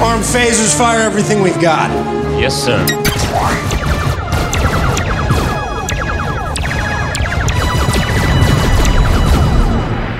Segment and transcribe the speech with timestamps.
[0.00, 1.90] Arm phasers, fire everything we've got.
[2.40, 2.78] Yes, sir.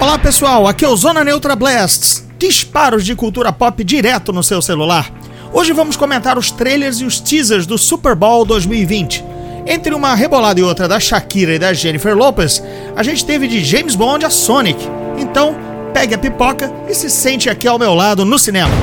[0.01, 4.60] Olá pessoal, aqui é o Zona Neutra Blasts, disparos de cultura pop direto no seu
[4.60, 5.13] celular.
[5.53, 9.24] Hoje vamos comentar os trailers e os teasers do Super Bowl 2020.
[9.65, 12.60] Entre uma rebolada e outra da Shakira e da Jennifer Lopez,
[12.97, 14.85] a gente teve de James Bond a Sonic.
[15.17, 15.54] Então,
[15.95, 18.74] pegue a pipoca e se sente aqui ao meu lado no cinema.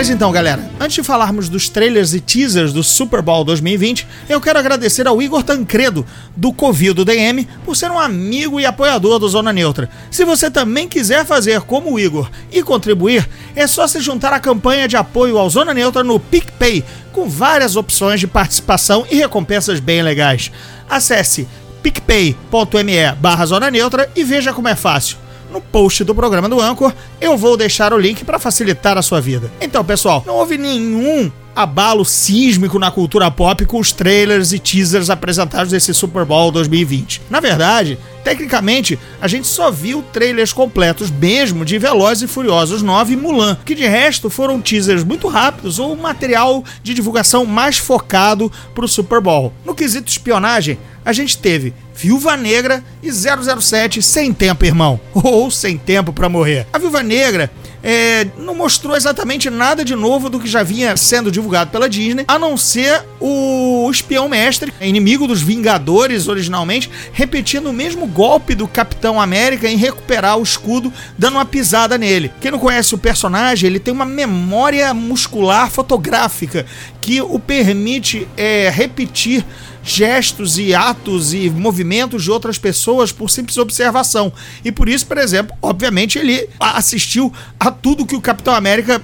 [0.00, 4.40] Pois então, galera, antes de falarmos dos trailers e teasers do Super Bowl 2020, eu
[4.40, 9.18] quero agradecer ao Igor Tancredo, do Covil do DM, por ser um amigo e apoiador
[9.18, 9.90] do Zona Neutra.
[10.10, 14.40] Se você também quiser fazer como o Igor e contribuir, é só se juntar à
[14.40, 19.80] campanha de apoio ao Zona Neutra no PicPay, com várias opções de participação e recompensas
[19.80, 20.50] bem legais.
[20.88, 21.46] Acesse
[21.82, 25.18] picpay.me barra Zona Neutra e veja como é fácil
[25.50, 29.20] no post do programa do Anchor, eu vou deixar o link para facilitar a sua
[29.20, 29.50] vida.
[29.60, 35.10] Então, pessoal, não houve nenhum abalo sísmico na cultura pop com os trailers e teasers
[35.10, 37.22] apresentados desse Super Bowl 2020.
[37.28, 43.12] Na verdade, tecnicamente, a gente só viu trailers completos mesmo de Velozes e Furiosos 9
[43.12, 48.50] e Mulan, que de resto foram teasers muito rápidos ou material de divulgação mais focado
[48.74, 49.52] para o Super Bowl.
[49.64, 55.76] No quesito espionagem, a gente teve Viúva Negra e 007 Sem Tempo, Irmão, ou Sem
[55.76, 56.66] Tempo para Morrer.
[56.72, 57.50] A Viúva Negra
[57.82, 62.24] é, não mostrou exatamente nada de novo do que já vinha sendo divulgado pela Disney,
[62.28, 68.68] a não ser o espião mestre, inimigo dos Vingadores originalmente, repetindo o mesmo golpe do
[68.68, 72.30] Capitão América em recuperar o escudo, dando uma pisada nele.
[72.40, 76.66] Quem não conhece o personagem, ele tem uma memória muscular fotográfica
[77.00, 79.44] que o permite é, repetir
[79.82, 84.32] gestos e atos e movimentos de outras pessoas por simples observação.
[84.64, 89.00] E por isso, por exemplo, obviamente ele assistiu a tudo que o Capitão América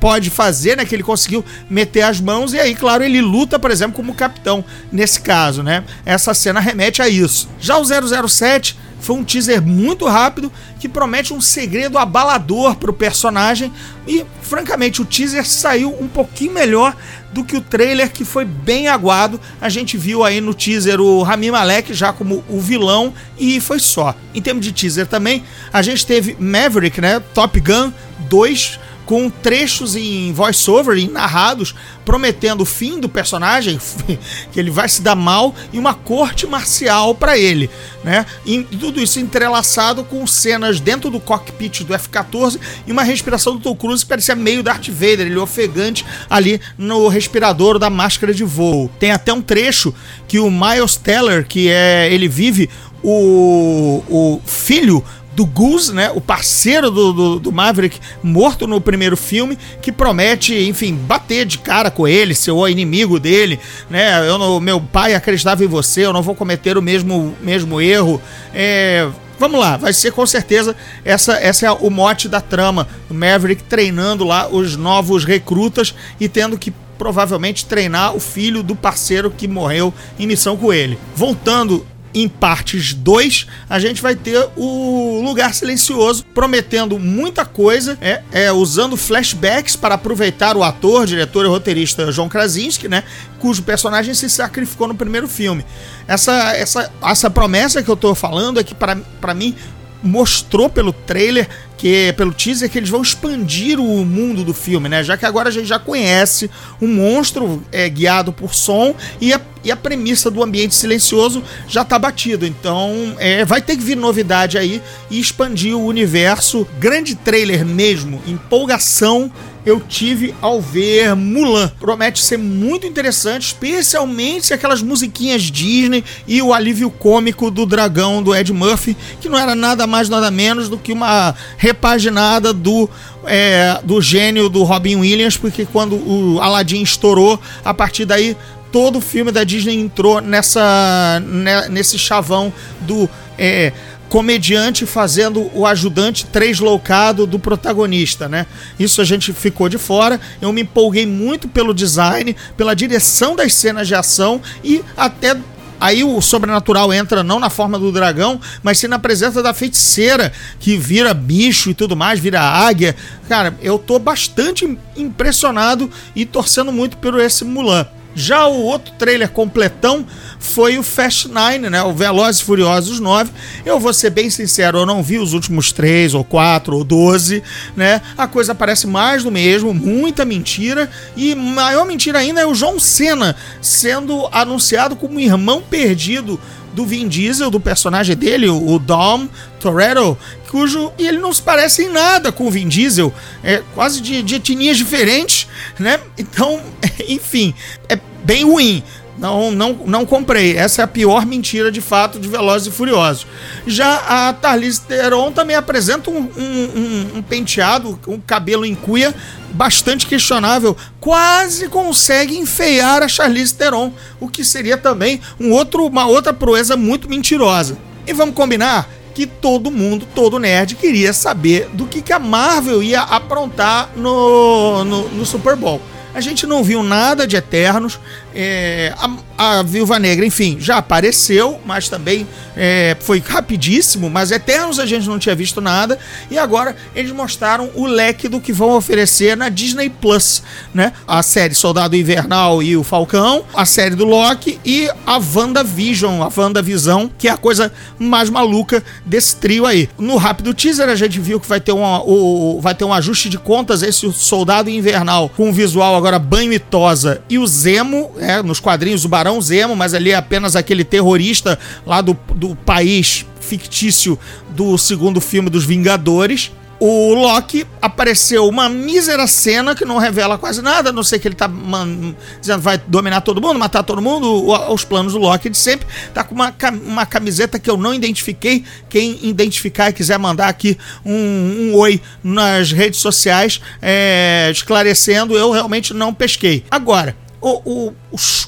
[0.00, 0.84] pode fazer, né?
[0.84, 4.64] Que ele conseguiu meter as mãos e aí, claro, ele luta, por exemplo, como capitão
[4.92, 5.84] nesse caso, né?
[6.04, 7.48] Essa cena remete a isso.
[7.58, 12.94] Já o 007 foi um teaser muito rápido que promete um segredo abalador para o
[12.94, 13.72] personagem
[14.06, 16.96] e, francamente, o teaser saiu um pouquinho melhor
[17.32, 19.40] do que o trailer que foi bem aguado.
[19.60, 23.78] A gente viu aí no teaser o Rami Malek já como o vilão e foi
[23.78, 24.14] só.
[24.34, 27.20] Em termos de teaser também, a gente teve Maverick, né?
[27.32, 27.92] Top Gun
[28.28, 28.78] 2
[29.10, 33.76] com trechos em voice-over, em narrados, prometendo o fim do personagem,
[34.52, 37.68] que ele vai se dar mal, e uma corte marcial para ele,
[38.04, 38.24] né?
[38.46, 43.60] E tudo isso entrelaçado com cenas dentro do cockpit do F-14 e uma respiração do
[43.60, 48.44] Tom Cruise que parecia meio Darth Vader, ele ofegante ali no respirador da máscara de
[48.44, 48.88] voo.
[49.00, 49.92] Tem até um trecho
[50.28, 52.70] que o Miles Teller, que é ele vive
[53.02, 55.04] o, o filho
[55.40, 56.12] do Goose, né?
[56.14, 61.56] O parceiro do, do, do, Maverick, morto no primeiro filme, que promete, enfim, bater de
[61.56, 63.58] cara com ele, ser o inimigo dele,
[63.88, 64.28] né?
[64.28, 68.20] Eu meu pai acreditava em você, eu não vou cometer o mesmo, mesmo erro.
[68.52, 69.08] É,
[69.38, 72.86] vamos lá, vai ser com certeza essa, essa é o mote da trama.
[73.08, 78.76] O Maverick treinando lá os novos recrutas e tendo que provavelmente treinar o filho do
[78.76, 80.98] parceiro que morreu em missão com ele.
[81.16, 88.22] Voltando em partes 2, a gente vai ter o Lugar Silencioso, prometendo muita coisa, é,
[88.32, 93.04] é, usando flashbacks para aproveitar o ator, diretor e roteirista John Krasinski, né,
[93.38, 95.64] cujo personagem se sacrificou no primeiro filme.
[96.06, 99.54] Essa, essa, essa promessa que eu estou falando é que, para mim,
[100.02, 105.02] mostrou pelo trailer que pelo teaser que eles vão expandir o mundo do filme, né?
[105.02, 106.50] Já que agora a gente já conhece
[106.80, 111.84] um monstro é, guiado por som e a, e a premissa do ambiente silencioso já
[111.84, 112.46] tá batido.
[112.46, 116.66] Então é, vai ter que vir novidade aí e expandir o universo.
[116.78, 119.30] Grande trailer mesmo, empolgação
[119.64, 121.70] eu tive ao ver Mulan.
[121.78, 128.34] Promete ser muito interessante, especialmente aquelas musiquinhas Disney e o alívio cômico do dragão do
[128.34, 132.88] Ed Murphy, que não era nada mais nada menos do que uma repaginada do
[133.26, 138.34] é, do gênio do Robin Williams, porque quando o Aladdin estourou, a partir daí
[138.72, 143.08] todo filme da Disney entrou nessa né, nesse chavão do
[143.38, 143.72] é,
[144.08, 148.46] comediante fazendo o ajudante translocado do protagonista, né?
[148.78, 150.20] Isso a gente ficou de fora.
[150.42, 155.36] Eu me empolguei muito pelo design, pela direção das cenas de ação e até
[155.80, 160.30] Aí o sobrenatural entra não na forma do dragão, mas sim na presença da feiticeira,
[160.58, 162.94] que vira bicho e tudo mais, vira águia.
[163.26, 167.86] Cara, eu tô bastante impressionado e torcendo muito por esse Mulan.
[168.14, 170.04] Já o outro trailer completão
[170.38, 171.82] foi o Fast Nine, né?
[171.82, 173.30] O Velozes e Furiosos 9.
[173.64, 177.42] Eu vou ser bem sincero, eu não vi os últimos três, ou quatro, ou 12,
[177.76, 178.00] né?
[178.16, 180.90] A coisa parece mais do mesmo, muita mentira.
[181.16, 186.40] E maior mentira ainda é o John Cena sendo anunciado como irmão perdido
[186.72, 189.28] do Vin Diesel, do personagem dele, o Dom
[189.58, 190.16] Toretto,
[190.48, 193.12] cujo e ele não se parece em nada com o Vin Diesel,
[193.42, 195.46] é quase de, de etnias diferentes,
[195.78, 196.00] né?
[196.18, 196.60] Então,
[197.08, 197.54] enfim,
[197.88, 198.82] é bem ruim.
[199.20, 200.56] Não, não, não comprei.
[200.56, 203.26] Essa é a pior mentira de fato de Velozes e Furiosos.
[203.66, 209.14] Já a Tarlice Theron também apresenta um, um, um, penteado, um cabelo em cuia
[209.52, 210.74] bastante questionável.
[210.98, 216.74] Quase consegue enfeiar a Charlize Theron, o que seria também um outro, uma outra proeza
[216.74, 217.76] muito mentirosa.
[218.06, 222.82] E vamos combinar que todo mundo, todo nerd, queria saber do que, que a Marvel
[222.82, 225.78] ia aprontar no, no, no Super Bowl.
[226.14, 227.98] A gente não viu nada de Eternos.
[228.34, 232.26] É, a, a Viúva Negra, enfim, já apareceu, mas também
[232.56, 234.10] é, foi rapidíssimo.
[234.10, 235.98] Mas Eternos a gente não tinha visto nada.
[236.30, 240.42] E agora eles mostraram o leque do que vão oferecer na Disney Plus,
[240.74, 240.92] né?
[241.06, 246.30] A série Soldado Invernal e o Falcão, a série do Loki e a WandaVision, a
[246.34, 249.88] WandaVisão, que é a coisa mais maluca desse trio aí.
[249.98, 253.28] No rápido teaser a gente viu que vai ter, uma, o, vai ter um ajuste
[253.28, 258.42] de contas esse Soldado Invernal com visual agora banho e tosa e o Zemo, é,
[258.42, 263.24] nos quadrinhos o Barão Zemo, mas ali é apenas aquele terrorista lá do, do país
[263.40, 264.18] fictício
[264.50, 270.62] do segundo filme dos Vingadores o Loki apareceu uma mísera cena que não revela quase
[270.62, 274.00] nada, a não sei que ele tá man, dizendo vai dominar todo mundo, matar todo
[274.00, 275.86] mundo, os planos do Loki de sempre.
[276.14, 276.54] Tá com uma,
[276.86, 278.64] uma camiseta que eu não identifiquei.
[278.88, 285.50] Quem identificar e quiser mandar aqui um, um oi nas redes sociais, é, esclarecendo, eu
[285.50, 286.64] realmente não pesquei.
[286.70, 287.94] Agora, o, o,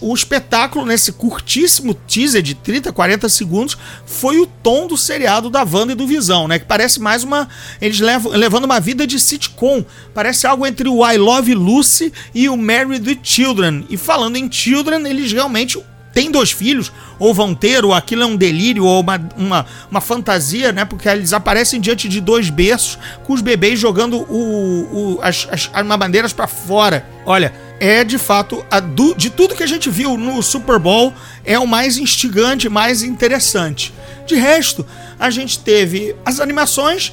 [0.03, 5.62] o, espetáculo nesse curtíssimo teaser de 30, 40 segundos foi o tom do seriado da
[5.65, 6.59] Wanda e do Visão, né?
[6.59, 7.49] Que parece mais uma.
[7.81, 9.85] Eles levam, levando uma vida de sitcom.
[10.12, 13.87] Parece algo entre o I Love Lucy e o Marry the Children.
[13.89, 15.79] E falando em Children, eles realmente
[16.12, 20.00] têm dois filhos, ou vão ter, ou aquilo é um delírio, ou uma, uma, uma
[20.00, 20.85] fantasia, né?
[20.85, 25.70] Porque eles aparecem diante de dois berços com os bebês jogando o, o as, as,
[25.73, 27.06] as bandeiras para fora.
[27.25, 27.53] Olha
[27.85, 28.64] é de fato
[28.94, 31.12] do, de tudo que a gente viu no Super Bowl
[31.44, 33.93] é o mais instigante, mais interessante.
[34.25, 34.87] De resto,
[35.19, 37.12] a gente teve as animações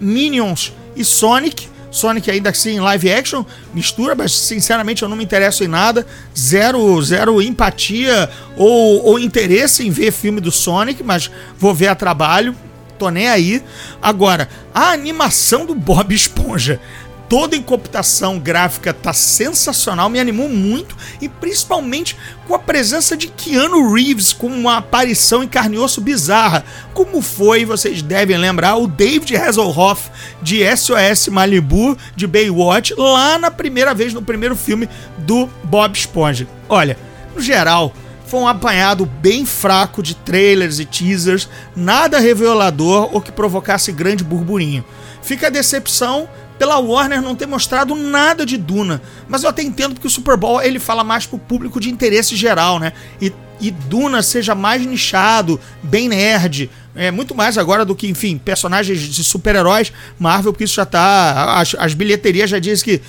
[0.00, 1.68] Minions e Sonic.
[1.90, 3.44] Sonic ainda assim live action,
[3.74, 6.06] mistura, mas sinceramente eu não me interesso em nada,
[6.38, 11.94] zero, zero empatia ou, ou interesse em ver filme do Sonic, mas vou ver a
[11.94, 12.54] trabalho,
[12.98, 13.62] tô nem aí.
[14.00, 16.80] Agora, a animação do Bob Esponja
[17.30, 23.28] toda em computação gráfica tá sensacional, me animou muito e principalmente com a presença de
[23.28, 28.74] Keanu Reeves com uma aparição em carne e osso bizarra, como foi, vocês devem lembrar,
[28.74, 30.10] o David Hasselhoff
[30.42, 34.88] de SOS Malibu, de Baywatch, lá na primeira vez, no primeiro filme
[35.18, 36.48] do Bob Esponja.
[36.68, 36.98] Olha,
[37.32, 37.94] no geral,
[38.26, 44.24] foi um apanhado bem fraco de trailers e teasers, nada revelador ou que provocasse grande
[44.24, 44.84] burburinho.
[45.22, 46.28] Fica a decepção
[46.60, 49.00] pela Warner não ter mostrado nada de Duna.
[49.26, 52.36] Mas eu até entendo porque o Super Bowl ele fala mais pro público de interesse
[52.36, 52.92] geral, né?
[53.18, 56.70] E, e Duna seja mais nichado, bem nerd.
[56.94, 61.58] É muito mais agora do que, enfim, personagens de super-heróis Marvel, porque isso já tá.
[61.58, 63.00] As, as bilheterias já dizem que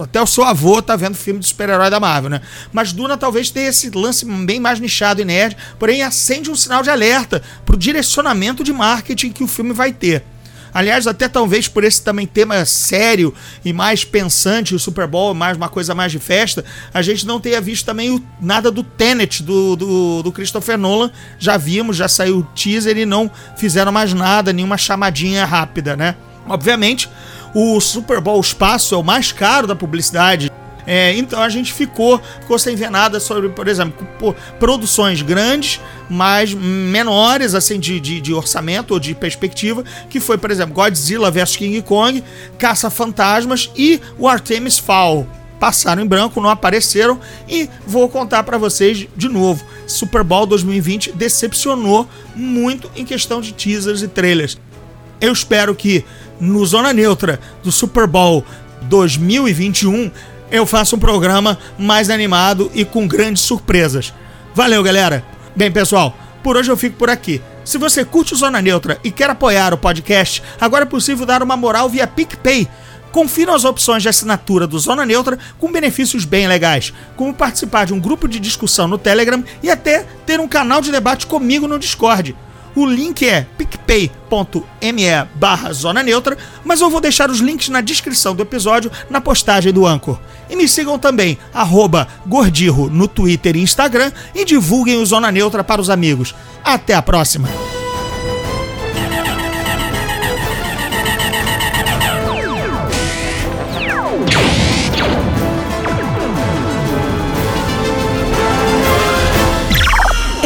[0.00, 2.40] até o seu avô tá vendo filme de super-herói da Marvel, né?
[2.72, 6.80] Mas Duna talvez tenha esse lance bem mais nichado e nerd, porém acende um sinal
[6.84, 10.22] de alerta pro direcionamento de marketing que o filme vai ter.
[10.72, 13.34] Aliás, até talvez por esse também tema sério
[13.64, 17.40] e mais pensante, o Super Bowl, mais uma coisa mais de festa, a gente não
[17.40, 21.10] tenha visto também o, nada do Tenet do, do, do Christopher Nolan.
[21.38, 26.16] Já vimos, já saiu o teaser e não fizeram mais nada, nenhuma chamadinha rápida, né?
[26.48, 27.08] Obviamente,
[27.54, 30.47] o Super Bowl Espaço é o mais caro da publicidade
[30.90, 35.78] é, então a gente ficou, ficou sem ver nada sobre, por exemplo, produções grandes,
[36.08, 41.30] mas menores, assim, de, de, de, orçamento ou de perspectiva, que foi, por exemplo, Godzilla
[41.30, 42.24] vs King Kong,
[42.58, 45.28] Caça-Fantasmas e o Artemis Fowl
[45.60, 49.62] passaram em branco, não apareceram e vou contar para vocês de novo.
[49.86, 54.56] Super Bowl 2020 decepcionou muito em questão de teasers e trailers.
[55.20, 56.02] Eu espero que
[56.40, 58.42] no Zona Neutra do Super Bowl
[58.84, 60.10] 2021
[60.50, 64.12] eu faço um programa mais animado e com grandes surpresas.
[64.54, 65.24] Valeu, galera!
[65.54, 67.42] Bem, pessoal, por hoje eu fico por aqui.
[67.64, 71.42] Se você curte o Zona Neutra e quer apoiar o podcast, agora é possível dar
[71.42, 72.68] uma moral via PicPay
[73.10, 77.94] Confira as opções de assinatura do Zona Neutra com benefícios bem legais, como participar de
[77.94, 81.78] um grupo de discussão no Telegram e até ter um canal de debate comigo no
[81.78, 82.36] Discord.
[82.78, 88.36] O link é picpay.me barra Zona Neutra, mas eu vou deixar os links na descrição
[88.36, 90.16] do episódio na postagem do Anchor.
[90.48, 95.64] E me sigam também, arroba Gordirro, no Twitter e Instagram e divulguem o Zona Neutra
[95.64, 96.36] para os amigos.
[96.62, 97.48] Até a próxima!